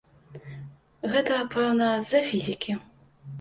[1.11, 2.79] Гэта, пэўна, з-за фізікі.